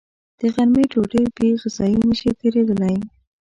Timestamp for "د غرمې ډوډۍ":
0.39-1.23